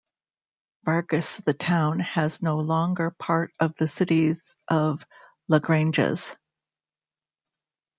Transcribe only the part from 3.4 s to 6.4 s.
of the city of Lagrange's.